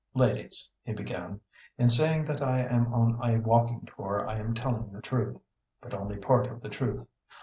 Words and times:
"Ladies," 0.15 0.67
he 0.81 0.93
began, 0.93 1.41
"in 1.77 1.87
saying 1.91 2.25
that 2.25 2.41
I 2.41 2.61
am 2.61 2.91
on 2.91 3.19
a 3.23 3.37
walking 3.39 3.87
tour 3.95 4.27
I 4.27 4.39
am 4.39 4.55
telling 4.55 4.91
the 4.91 4.99
truth, 4.99 5.39
but 5.79 5.93
only 5.93 6.17
part 6.17 6.47
of 6.47 6.59
the 6.61 6.69
truth. 6.69 7.05